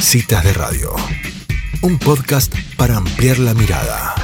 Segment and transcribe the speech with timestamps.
[0.00, 0.90] Citas de Radio,
[1.82, 4.14] un podcast para ampliar la mirada.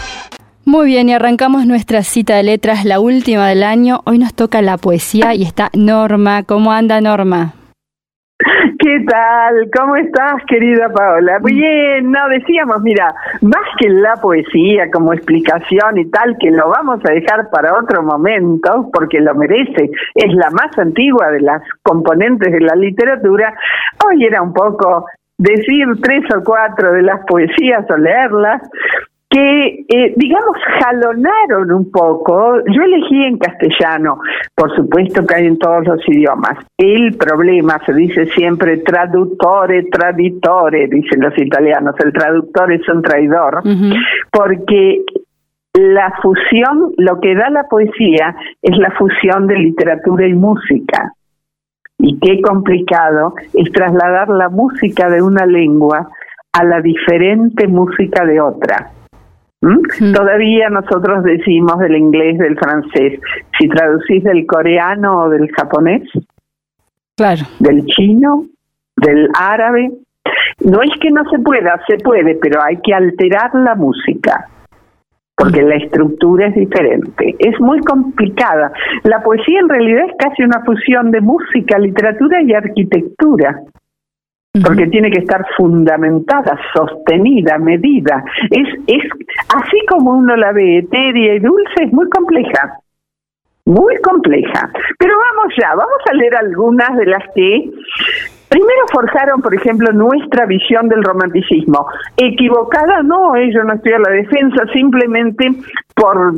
[0.64, 4.00] Muy bien, y arrancamos nuestra cita de letras, la última del año.
[4.06, 6.44] Hoy nos toca la poesía y está Norma.
[6.44, 7.54] ¿Cómo anda Norma?
[8.78, 9.70] ¿Qué tal?
[9.76, 11.38] ¿Cómo estás, querida Paola?
[11.42, 13.12] Bien, no, decíamos, mira,
[13.42, 18.02] más que la poesía como explicación y tal, que lo vamos a dejar para otro
[18.02, 23.54] momento, porque lo merece, es la más antigua de las componentes de la literatura,
[24.06, 25.06] hoy era un poco
[25.38, 28.62] decir tres o cuatro de las poesías o leerlas,
[29.34, 32.58] que, eh, digamos, jalonaron un poco.
[32.66, 34.20] Yo elegí en castellano,
[34.54, 36.64] por supuesto que hay en todos los idiomas.
[36.78, 41.96] El problema, se dice siempre traductore, traditore, dicen los italianos.
[42.04, 43.62] El traductor es un traidor,
[44.30, 45.02] porque
[45.72, 51.12] la fusión, lo que da la poesía es la fusión de literatura y música.
[51.98, 56.08] Y qué complicado es trasladar la música de una lengua
[56.52, 58.90] a la diferente música de otra.
[59.60, 60.12] ¿Mm?
[60.12, 63.20] Todavía nosotros decimos del inglés, del francés.
[63.58, 66.02] Si traducís del coreano o del japonés,
[67.16, 67.42] claro.
[67.60, 68.44] del chino,
[68.96, 69.90] del árabe,
[70.64, 74.48] no es que no se pueda, se puede, pero hay que alterar la música
[75.36, 77.34] porque la estructura es diferente.
[77.38, 78.72] Es muy complicada.
[79.02, 83.64] La poesía en realidad es casi una fusión de música, literatura y arquitectura
[84.62, 88.24] porque tiene que estar fundamentada, sostenida, medida.
[88.50, 89.02] Es, es
[89.48, 92.78] así como uno la ve etérea y dulce, es muy compleja,
[93.64, 94.70] muy compleja.
[94.98, 97.70] Pero vamos ya, vamos a leer algunas de las que
[98.54, 101.86] primero forjaron, por ejemplo, nuestra visión del romanticismo.
[102.16, 105.50] Equivocada no, eh, yo no estoy a la defensa, simplemente
[105.96, 106.34] por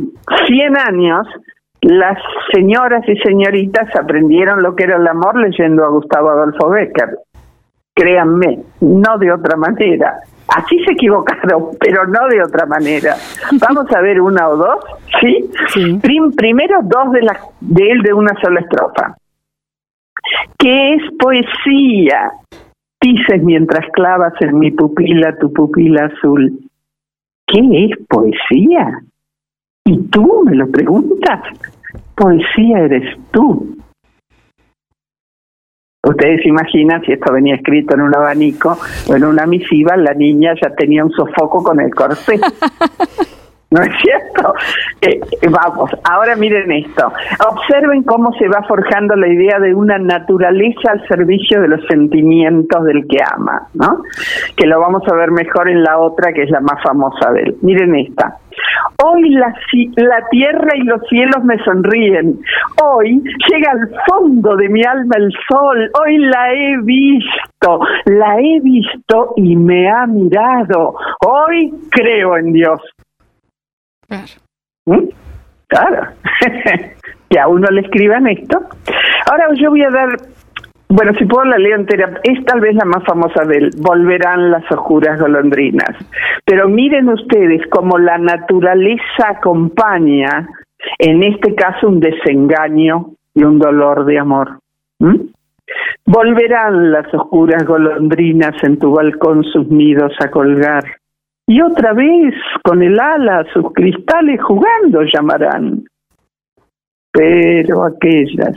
[0.47, 1.27] 100 años
[1.83, 2.19] las
[2.53, 7.19] señoras y señoritas aprendieron lo que era el amor leyendo a Gustavo Adolfo Becker
[7.97, 10.21] créanme, no de otra manera.
[10.49, 13.17] Así se equivocaron, pero no de otra manera.
[13.53, 14.85] Vamos a ver una o dos,
[15.21, 15.51] ¿sí?
[16.37, 19.17] primero dos de, la, de él de una sola estrofa.
[20.59, 22.33] ¿Qué es poesía?
[23.01, 26.59] Dices mientras clavas en mi pupila tu pupila azul.
[27.47, 29.01] ¿Qué es poesía?
[29.85, 31.43] ¿Y tú me lo preguntas?
[32.17, 33.77] Poesía eres tú.
[36.03, 40.55] Ustedes imaginan si esto venía escrito en un abanico o en una misiva, la niña
[40.61, 42.39] ya tenía un sofoco con el corsé.
[43.69, 44.55] ¿No es cierto?
[45.01, 47.13] Eh, eh, vamos, ahora miren esto.
[47.49, 52.85] Observen cómo se va forjando la idea de una naturaleza al servicio de los sentimientos
[52.85, 54.03] del que ama, ¿no?
[54.57, 57.43] Que lo vamos a ver mejor en la otra, que es la más famosa de
[57.43, 57.57] él.
[57.63, 58.39] Miren esta.
[59.05, 59.53] Hoy la,
[59.97, 62.39] la tierra y los cielos me sonríen.
[62.83, 65.91] Hoy llega al fondo de mi alma el sol.
[66.01, 70.95] Hoy la he visto, la he visto y me ha mirado.
[71.27, 72.81] Hoy creo en Dios.
[74.09, 74.27] Claro.
[74.87, 75.09] ¿Mm?
[77.29, 78.57] Que a uno le escriban esto.
[79.29, 80.17] Ahora yo voy a dar
[80.89, 84.53] bueno, si puedo la leo entera, es tal vez la más famosa de él, Volverán
[84.53, 85.97] las oscuras golondrinas.
[86.45, 90.49] Pero miren ustedes cómo la naturaleza acompaña,
[90.99, 94.61] en este caso, un desengaño y un dolor de amor.
[96.07, 100.85] Volverán las oscuras golondrinas en tu balcón sus nidos a colgar.
[101.49, 102.35] Y otra vez,
[102.65, 105.85] con el ala, sus cristales jugando llamarán.
[107.13, 108.57] Pero aquellas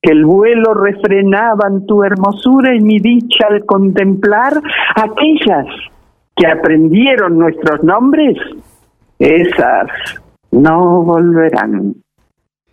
[0.00, 4.54] que el vuelo refrenaban tu hermosura y mi dicha al contemplar
[4.94, 5.66] aquellas
[6.34, 8.36] que aprendieron nuestros nombres,
[9.18, 9.88] esas
[10.50, 11.94] no volverán.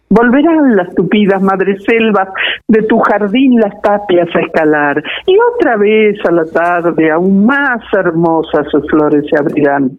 [0.09, 2.29] Volverán las tupidas madreselvas
[2.67, 7.81] de tu jardín las tapias a escalar, y otra vez a la tarde aún más
[7.93, 9.97] hermosas sus flores se abrirán.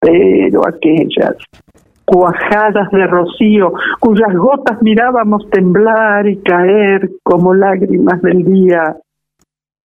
[0.00, 1.36] Pero aquellas
[2.04, 8.96] cuajadas de rocío, cuyas gotas mirábamos temblar y caer como lágrimas del día,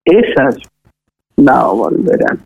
[0.03, 0.57] esas
[1.37, 2.39] no volverán.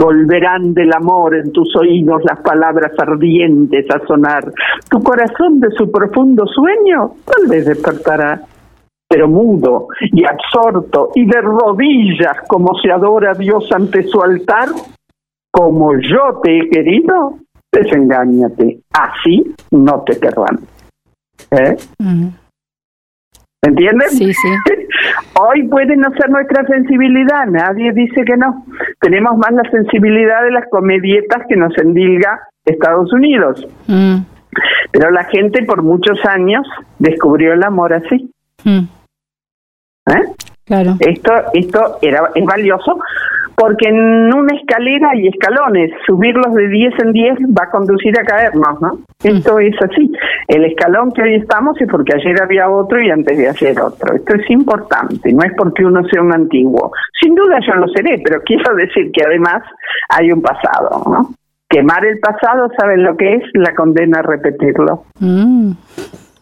[0.00, 4.50] Volverán del amor en tus oídos las palabras ardientes a sonar.
[4.88, 8.40] Tu corazón de su profundo sueño tal vez despertará,
[9.06, 14.70] pero mudo y absorto y de rodillas como se adora a Dios ante su altar,
[15.52, 17.34] como yo te he querido,
[17.70, 18.80] desengáñate.
[18.92, 20.60] Así no te querrán.
[21.50, 21.76] ¿Eh?
[23.62, 24.16] ¿Entiendes?
[24.16, 24.48] Sí, sí.
[25.40, 28.64] Hoy puede no ser nuestra sensibilidad, nadie dice que no.
[29.00, 33.66] Tenemos más la sensibilidad de las comedietas que nos endilga Estados Unidos.
[33.86, 34.18] Mm.
[34.92, 36.66] Pero la gente por muchos años
[36.98, 38.32] descubrió el amor así.
[38.64, 38.84] Mm.
[40.06, 40.24] ¿Eh?
[40.64, 40.96] Claro.
[41.00, 42.98] Esto, esto era, es valioso
[43.60, 48.24] porque en una escalera hay escalones, subirlos de 10 en 10 va a conducir a
[48.24, 49.00] caernos, ¿no?
[49.22, 50.10] Esto es así.
[50.48, 54.14] El escalón que hoy estamos es porque ayer había otro y antes de ayer otro.
[54.14, 56.90] Esto es importante, no es porque uno sea un antiguo.
[57.20, 59.62] Sin duda yo lo seré, pero quiero decir que además
[60.08, 61.28] hay un pasado, ¿no?
[61.68, 63.42] Quemar el pasado, ¿saben lo que es?
[63.52, 65.04] La condena a repetirlo.
[65.18, 65.72] Mm.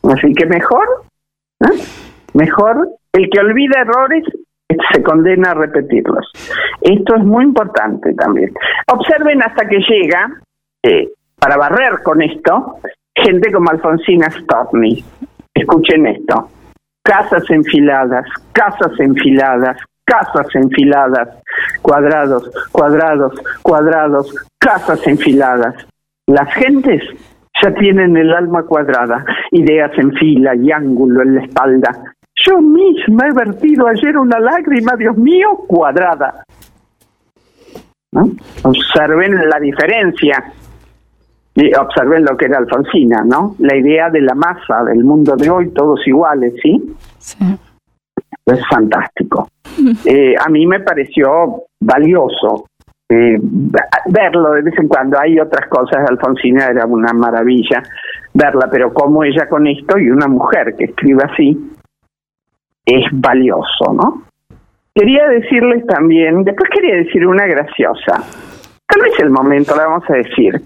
[0.04, 0.86] Así que mejor,
[2.34, 4.22] mejor el que olvida errores
[4.92, 6.30] se condena a repetirlos.
[6.80, 8.52] Esto es muy importante también.
[8.92, 10.30] Observen hasta que llega,
[10.82, 11.08] eh,
[11.38, 12.78] para barrer con esto,
[13.14, 15.04] gente como Alfonsina Storni.
[15.54, 16.48] Escuchen esto.
[17.02, 21.28] Casas enfiladas, casas enfiladas, casas enfiladas,
[21.82, 25.74] cuadrados, cuadrados, cuadrados, casas enfiladas.
[26.26, 27.02] Las gentes
[27.62, 32.14] ya tienen el alma cuadrada, ideas en fila y ángulo en la espalda,
[32.48, 36.44] yo misma he vertido ayer una lágrima, Dios mío, cuadrada.
[38.62, 40.52] Observen la diferencia.
[41.54, 43.56] Y observen lo que era Alfonsina, ¿no?
[43.58, 46.94] La idea de la masa del mundo de hoy, todos iguales, ¿sí?
[47.18, 47.44] Sí.
[48.46, 49.48] Es fantástico.
[50.04, 52.66] Eh, a mí me pareció valioso
[53.10, 53.38] eh,
[54.06, 55.18] verlo de vez en cuando.
[55.18, 57.82] Hay otras cosas, Alfonsina era una maravilla
[58.32, 61.58] verla, pero como ella con esto y una mujer que escribe así,
[62.88, 64.22] es valioso, ¿no?
[64.94, 68.24] Quería decirles también, después quería decir una graciosa,
[68.86, 70.60] tal vez el momento, la vamos a decir.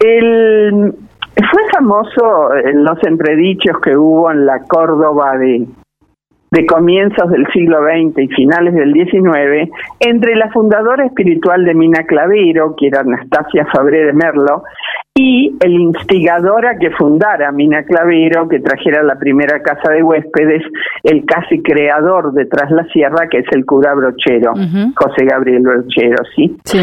[0.00, 0.94] El,
[1.34, 5.66] fue famoso en los entredichos que hubo en la Córdoba de,
[6.52, 12.04] de comienzos del siglo XX y finales del XIX entre la fundadora espiritual de Mina
[12.04, 14.62] Clavero, que era Anastasia Fabré de Merlo,
[15.22, 20.62] y el instigador a que fundara Mina Clavero, que trajera la primera casa de huéspedes,
[21.04, 24.52] el casi creador de Tras la Sierra, que es el cura Brochero,
[24.96, 26.56] José Gabriel Brochero, ¿sí?
[26.64, 26.78] ¿sí?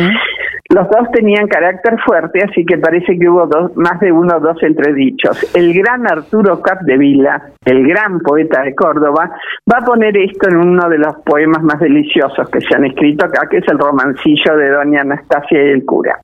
[0.73, 4.39] Los dos tenían carácter fuerte, así que parece que hubo dos, más de uno o
[4.39, 5.53] dos entredichos.
[5.55, 9.31] El gran Arturo Capdevila, el gran poeta de Córdoba,
[9.69, 13.25] va a poner esto en uno de los poemas más deliciosos que se han escrito
[13.25, 16.19] acá, que es el romancillo de Doña Anastasia y el cura.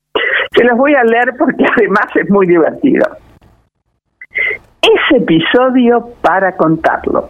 [0.56, 3.06] Se los voy a leer porque además es muy divertido.
[4.82, 7.30] Ese episodio para contarlo.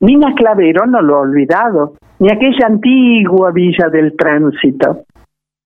[0.00, 5.04] Nina Clavero no lo ha olvidado, ni aquella antigua villa del tránsito.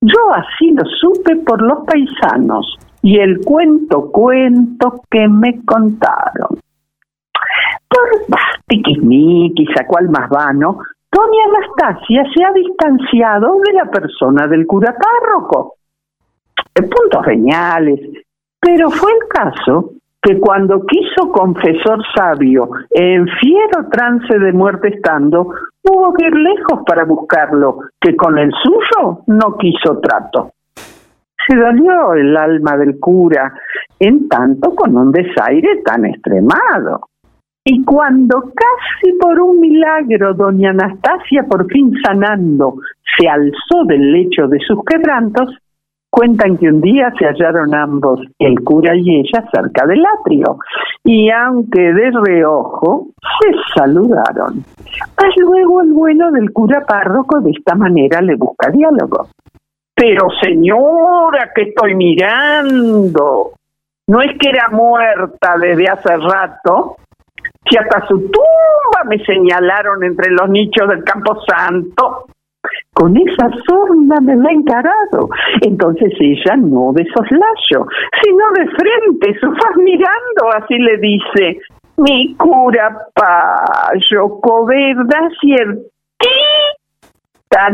[0.00, 6.58] Yo así lo supe por los paisanos y el cuento cuento que me contaron.
[7.88, 10.78] Por tiquismiquis, a cual más vano,
[11.12, 15.77] doña Anastasia se ha distanciado de la persona del cura párroco
[16.82, 18.00] puntos geniales,
[18.60, 25.48] pero fue el caso que cuando quiso confesor sabio, en fiero trance de muerte estando,
[25.84, 30.52] hubo que ir lejos para buscarlo, que con el suyo no quiso trato.
[31.46, 33.54] Se dolió el alma del cura,
[33.98, 37.08] en tanto con un desaire tan extremado.
[37.64, 42.76] Y cuando casi por un milagro doña Anastasia por fin sanando
[43.16, 45.56] se alzó del lecho de sus quebrantos,
[46.10, 50.58] Cuentan que un día se hallaron ambos, el cura y ella, cerca del atrio,
[51.04, 53.08] y aunque de reojo,
[53.40, 54.64] se saludaron.
[55.16, 59.28] Mas luego el bueno del cura párroco de esta manera le busca diálogo.
[59.94, 63.52] Pero señora, que estoy mirando,
[64.06, 66.96] no es que era muerta desde hace rato,
[67.68, 72.26] si hasta su tumba me señalaron entre los nichos del Campo Santo
[72.98, 75.28] con esa sorna me la ha encarado.
[75.60, 77.86] Entonces ella no de soslayo,
[78.20, 81.60] sino de frente, faz mirando, así le dice,
[81.98, 85.90] mi cura payo, coberda ciertita,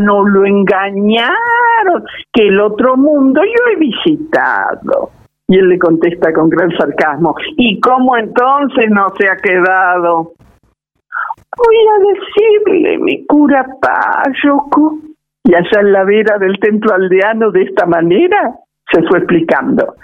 [0.00, 5.10] no lo engañaron, que el otro mundo yo he visitado.
[5.48, 10.32] Y él le contesta con gran sarcasmo, ¿y cómo entonces no se ha quedado?
[11.56, 14.98] Voy a decirle, mi cura Payoco,
[15.44, 18.54] y allá en la vera del templo aldeano de esta manera
[18.90, 19.94] se fue explicando.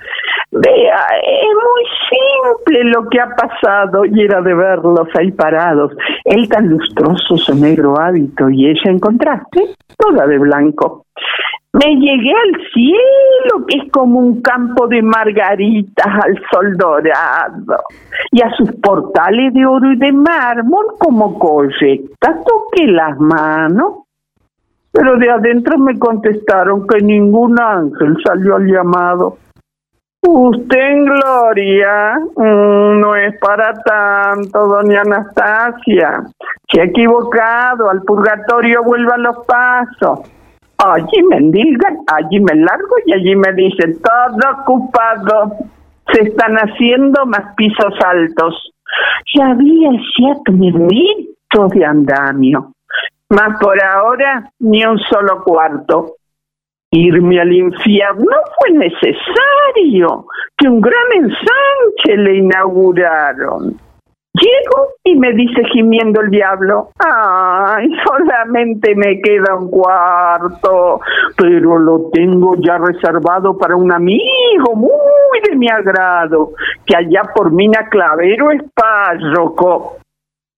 [0.53, 5.93] Vea, es muy simple lo que ha pasado y era de verlos ahí parados.
[6.25, 11.07] Él tan lustroso su negro hábito y ella en contraste, toda de blanco.
[11.73, 17.85] Me llegué al cielo, que es como un campo de margaritas al sol dorado,
[18.33, 24.10] y a sus portales de oro y de mármol como collecta toqué las manos
[24.93, 29.39] pero de adentro me contestaron que ningún ángel salió al llamado.
[30.23, 36.25] Usted en gloria mm, no es para tanto, doña Anastasia.
[36.71, 40.31] Se ha equivocado, al purgatorio vuelvan los pasos.
[40.77, 45.53] Allí me digan, allí me largo y allí me dicen, todo ocupado.
[46.13, 48.73] Se están haciendo más pisos altos.
[49.35, 52.73] Ya había siete minutos de andamio.
[53.31, 56.17] Más por ahora, ni un solo cuarto.
[56.93, 60.27] Irme al infierno fue necesario,
[60.59, 63.77] que un gran ensanche le inauguraron.
[64.33, 71.01] Llego y me dice gimiendo el diablo, ay, solamente me queda un cuarto,
[71.37, 76.51] pero lo tengo ya reservado para un amigo muy de mi agrado,
[76.85, 80.00] que allá por Mina Clavero es párroco.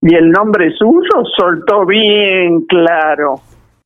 [0.02, 3.37] Y el nombre suyo soltó bien claro.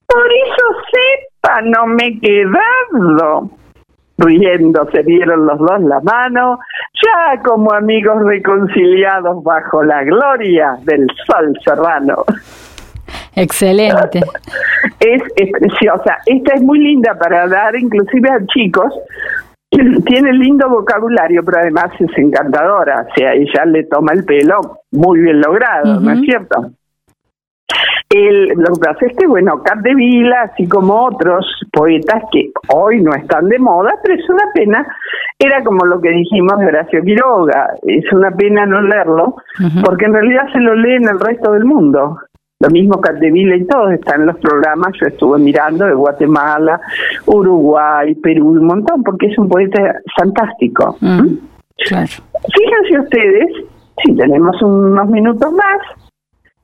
[0.07, 3.51] Por eso sepa, no me he quedado.
[4.19, 6.59] Riendo se dieron los dos la mano,
[7.05, 12.25] ya como amigos reconciliados bajo la gloria del sol serrano.
[13.35, 14.21] Excelente.
[15.01, 16.17] Es, es preciosa.
[16.25, 18.95] Esta es muy linda para dar inclusive a chicos.
[20.07, 23.07] Tiene lindo vocabulario, pero además es encantadora.
[23.09, 26.71] O sea, ella le toma el pelo muy bien logrado, ¿no es cierto?
[28.09, 33.13] El, lo que pasa es que, bueno, Capdevila, así como otros poetas que hoy no
[33.15, 34.87] están de moda, pero es una pena,
[35.39, 39.35] era como lo que dijimos de Horacio Quiroga, es una pena no leerlo,
[39.85, 42.17] porque en realidad se lo lee en el resto del mundo.
[42.59, 46.81] Lo mismo Capdevila y todos están en los programas, yo estuve mirando de Guatemala,
[47.27, 50.97] Uruguay, Perú, un montón, porque es un poeta fantástico.
[51.01, 51.35] Mm,
[51.87, 52.13] claro.
[52.55, 53.47] Fíjense ustedes,
[54.03, 55.81] si tenemos unos minutos más,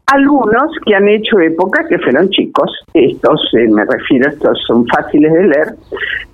[0.07, 5.31] algunos que han hecho época que fueron chicos, estos, eh, me refiero, estos son fáciles
[5.31, 5.75] de leer.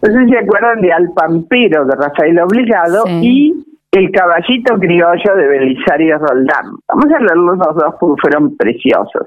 [0.00, 3.54] Entonces se acuerdan de Al Pampero de Rafael Obligado y
[3.90, 6.76] El Caballito Criollo de Belisario Roldán.
[6.88, 9.26] Vamos a leerlos los dos porque fueron preciosos.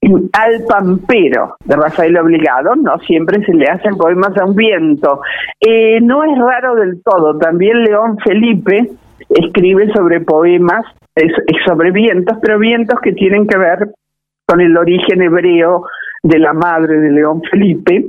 [0.00, 5.20] Al Pampero de Rafael Obligado, no siempre se le hacen poemas a un viento.
[5.60, 8.90] Eh, no es raro del todo, también León Felipe
[9.28, 10.84] escribe sobre poemas,
[11.66, 13.90] sobre vientos, pero vientos que tienen que ver
[14.46, 15.84] con el origen hebreo
[16.22, 18.06] de la madre de León Felipe,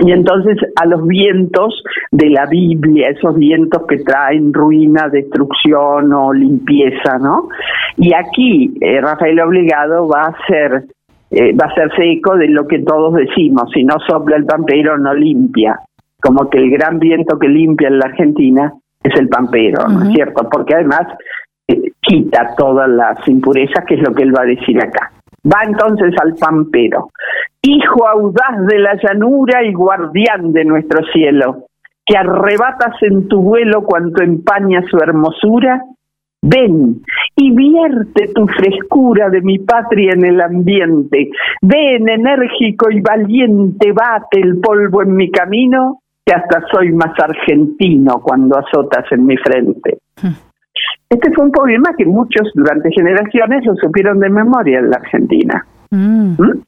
[0.00, 6.32] y entonces a los vientos de la Biblia, esos vientos que traen ruina, destrucción o
[6.32, 7.48] limpieza, ¿no?
[7.96, 10.84] Y aquí eh, Rafael Obligado va a ser
[11.30, 14.96] eh, va a hacerse eco de lo que todos decimos, si no sopla el pampero
[14.98, 15.80] no limpia,
[16.20, 18.72] como que el gran viento que limpia en la Argentina
[19.02, 20.48] es el pampero, ¿no es cierto?
[20.48, 21.08] Porque además
[21.66, 25.10] eh, quita todas las impurezas, que es lo que él va a decir acá.
[25.44, 27.10] Va entonces al pampero,
[27.62, 31.64] hijo audaz de la llanura y guardián de nuestro cielo,
[32.06, 35.82] que arrebatas en tu vuelo cuanto empaña su hermosura,
[36.44, 37.02] ven
[37.34, 41.30] y vierte tu frescura de mi patria en el ambiente,
[41.62, 48.20] ven enérgico y valiente, bate el polvo en mi camino, que hasta soy más argentino
[48.22, 49.98] cuando azotas en mi frente.
[50.22, 50.36] Hmm.
[51.08, 55.64] Este fue un poema que muchos durante generaciones lo supieron de memoria en la Argentina.
[55.90, 56.32] Mm.
[56.32, 56.62] ¿Mm?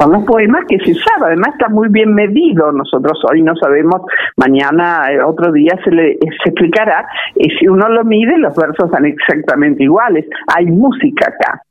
[0.00, 2.72] Son los poemas que se usaba, además está muy bien medido.
[2.72, 4.00] Nosotros hoy no sabemos,
[4.36, 7.06] mañana, eh, otro día se le se explicará.
[7.34, 10.24] Y si uno lo mide, los versos son exactamente iguales.
[10.56, 11.62] Hay música acá.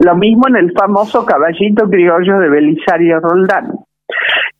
[0.00, 3.72] Lo mismo en el famoso Caballito Criollo de Belisario Roldán.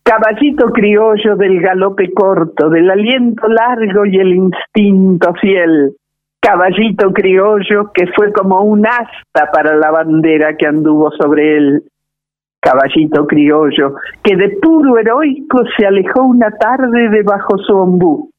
[0.02, 5.92] Caballito criollo del galope corto, del aliento largo y el instinto fiel,
[6.40, 11.82] caballito criollo que fue como un asta para la bandera que anduvo sobre él.
[12.61, 18.31] Caballito criollo que de puro heroico se alejó una tarde debajo su ombú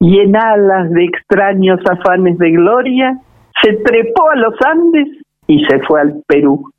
[0.00, 3.18] y en alas de extraños afanes de gloria
[3.62, 5.08] se trepó a los Andes
[5.46, 6.70] y se fue al Perú.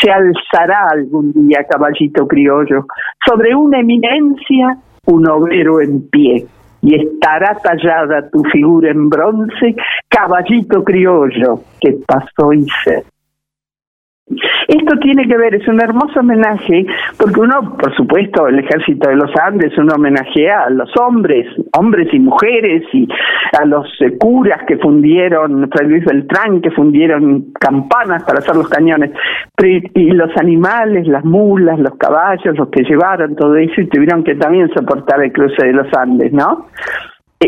[0.00, 2.86] Se alzará algún día, caballito criollo,
[3.24, 6.46] sobre una eminencia un obrero en pie
[6.82, 9.74] y estará tallada tu figura en bronce,
[10.08, 13.04] caballito criollo que pasó y se.
[14.68, 16.86] Esto tiene que ver, es un hermoso homenaje,
[17.18, 21.46] porque uno, por supuesto, el ejército de los Andes, uno homenajea a los hombres,
[21.78, 23.06] hombres y mujeres, y
[23.60, 28.68] a los eh, curas que fundieron, Fray Luis Beltrán, que fundieron campanas para hacer los
[28.68, 29.12] cañones,
[29.62, 34.34] y los animales, las mulas, los caballos, los que llevaron todo eso y tuvieron que
[34.34, 36.66] también soportar el cruce de los Andes, ¿no?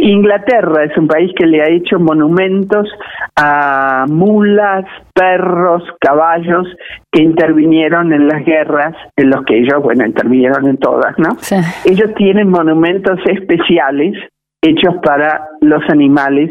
[0.01, 2.89] Inglaterra es un país que le ha hecho monumentos
[3.37, 6.67] a mulas, perros, caballos
[7.11, 11.37] que intervinieron en las guerras, en los que ellos, bueno, intervinieron en todas, ¿no?
[11.85, 14.15] Ellos tienen monumentos especiales
[14.63, 16.51] hechos para los animales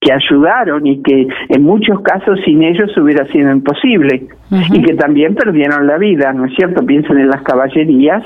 [0.00, 5.34] que ayudaron y que en muchos casos sin ellos hubiera sido imposible y que también
[5.34, 6.84] perdieron la vida, ¿no es cierto?
[6.84, 8.22] Piensen en las caballerías,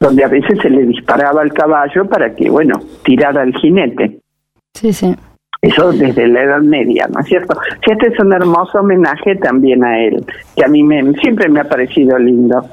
[0.00, 4.20] donde a veces se le disparaba al caballo para que, bueno, tirara al jinete.
[4.74, 5.14] Sí, sí.
[5.60, 7.58] Eso desde la Edad Media, ¿no es cierto?
[7.84, 10.24] este es un hermoso homenaje también a él,
[10.54, 12.64] que a mí me, siempre me ha parecido lindo.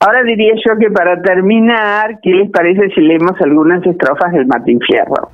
[0.00, 4.78] Ahora diría yo que para terminar, ¿qué les parece si leemos algunas estrofas del Martín
[4.80, 5.30] Fierro?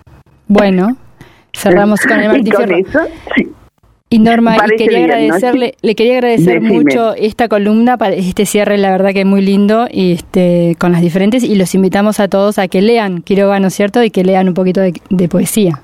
[0.48, 0.96] Bueno,
[1.54, 2.76] cerramos con el Martín Fierro.
[2.76, 3.00] Eso,
[3.34, 3.52] sí.
[4.08, 9.12] Y Norma, quería agradecerle, le quería agradecer mucho esta columna, para este cierre, la verdad
[9.12, 12.68] que es muy lindo, y este, con las diferentes, y los invitamos a todos a
[12.68, 14.02] que lean Quiroga, ¿no es cierto?
[14.04, 15.80] Y que lean un poquito de poesía.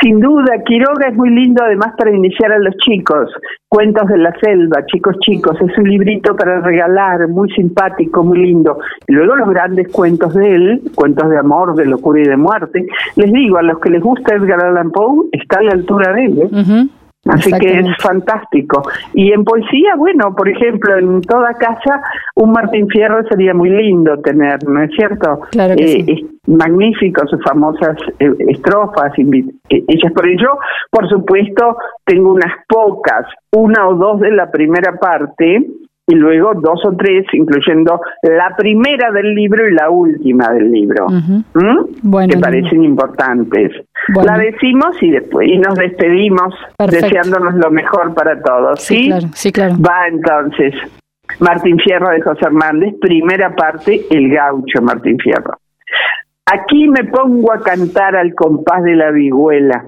[0.00, 3.30] Sin duda, Quiroga es muy lindo además para iniciar a los chicos.
[3.68, 8.78] Cuentos de la selva, chicos chicos, es un librito para regalar, muy simpático, muy lindo.
[9.08, 12.86] Y luego los grandes cuentos de él, cuentos de amor, de locura y de muerte.
[13.16, 16.24] Les digo, a los que les gusta Edgar Allan Poe, está a la altura de
[16.24, 16.38] él.
[16.42, 16.88] ¿eh?
[17.26, 18.82] Así que es fantástico.
[19.12, 22.00] Y en poesía, bueno, por ejemplo, en toda casa
[22.36, 25.40] un Martín Fierro sería muy lindo tener, ¿no es cierto?
[25.50, 30.58] Claro que eh, Es magnífico sus famosas eh, estrofas eh, hechas por ello.
[30.90, 35.66] Por supuesto, tengo unas pocas, una o dos de la primera parte,
[36.08, 41.06] y luego dos o tres, incluyendo la primera del libro y la última del libro,
[42.28, 43.72] que parecen importantes.
[44.24, 48.80] La decimos y después y nos despedimos deseándonos lo mejor para todos.
[48.80, 49.74] Sí, Claro, sí, claro.
[49.86, 50.74] Va entonces.
[51.40, 55.58] Martín Fierro de José Hernández, primera parte, El gaucho Martín Fierro.
[56.46, 59.84] Aquí me pongo a cantar al compás de la vihuela,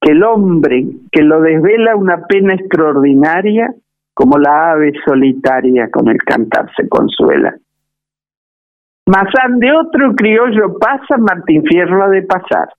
[0.00, 3.74] que el hombre que lo desvela una pena extraordinaria,
[4.16, 7.54] como la ave solitaria con el cantar se consuela.
[9.04, 12.70] Mas de otro criollo pasa, Martín Fierro ha de pasar.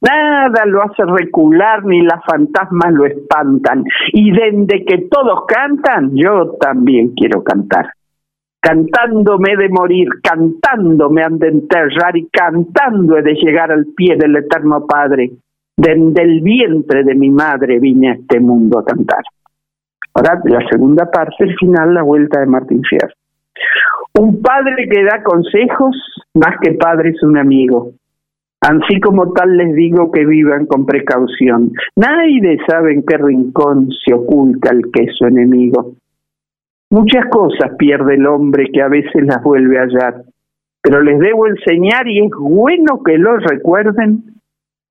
[0.00, 3.82] Nada lo hace recular ni las fantasmas lo espantan.
[4.12, 7.90] Y desde que todos cantan, yo también quiero cantar.
[8.60, 13.72] Cantando me he de morir, cantando me han de enterrar y cantando he de llegar
[13.72, 15.32] al pie del Eterno Padre.
[15.76, 19.24] Desde el vientre de mi madre vine a este mundo a cantar.
[20.14, 23.14] Ahora, la segunda parte, el final, la vuelta de Martín Fierro.
[24.16, 25.96] Un padre que da consejos,
[26.34, 27.90] más que padre es un amigo.
[28.60, 31.72] Así como tal les digo que vivan con precaución.
[31.96, 35.94] Nadie sabe en qué rincón se oculta el queso enemigo.
[36.90, 40.22] Muchas cosas pierde el hombre que a veces las vuelve a hallar,
[40.80, 44.22] pero les debo enseñar y es bueno que lo recuerden.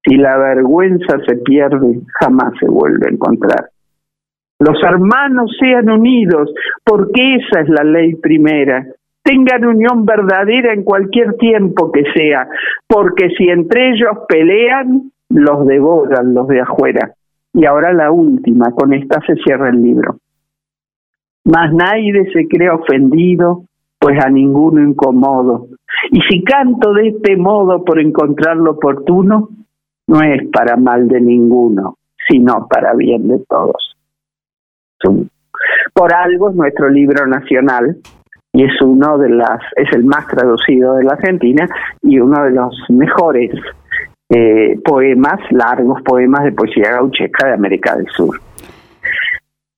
[0.05, 3.72] Si la vergüenza se pierde, jamás se vuelve a encontrar
[4.59, 8.85] los hermanos sean unidos, porque esa es la ley primera.
[9.23, 12.47] Tengan unión verdadera en cualquier tiempo que sea,
[12.87, 17.11] porque si entre ellos pelean, los devoran los de afuera.
[17.53, 20.17] Y ahora la última, con esta se cierra el libro.
[21.45, 23.63] Mas nadie se crea ofendido,
[23.99, 25.67] pues a ninguno incomodo.
[26.11, 29.49] Y si canto de este modo por encontrar lo oportuno,
[30.07, 33.92] no es para mal de ninguno, sino para bien de todos.
[35.93, 37.97] Por algo es nuestro libro nacional
[38.53, 41.67] y es uno de las, es el más traducido de la Argentina
[42.01, 43.51] y uno de los mejores
[44.29, 48.39] eh, poemas, largos poemas de poesía gaucheca de América del Sur.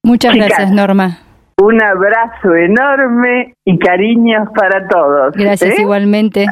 [0.03, 1.17] Muchas gracias, Norma.
[1.61, 5.33] Un abrazo enorme y cariños para todos.
[5.33, 5.81] Gracias ¿eh?
[5.81, 6.45] igualmente.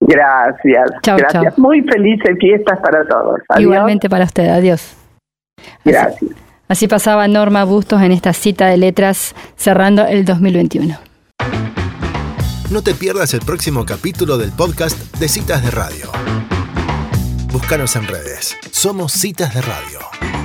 [0.00, 0.90] Gracias.
[1.02, 1.58] gracias.
[1.58, 3.40] Muy felices fiestas para todos.
[3.58, 4.48] Igualmente para usted.
[4.48, 4.96] Adiós.
[5.84, 6.47] Gracias.
[6.68, 10.98] Así pasaba Norma Bustos en esta cita de letras cerrando el 2021.
[12.70, 16.10] No te pierdas el próximo capítulo del podcast de Citas de Radio.
[17.50, 18.56] Búscanos en redes.
[18.70, 20.37] Somos Citas de Radio.